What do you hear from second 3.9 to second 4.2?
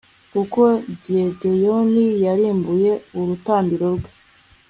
rwe